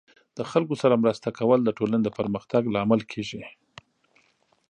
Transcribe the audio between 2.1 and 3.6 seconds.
پرمختګ لامل کیږي.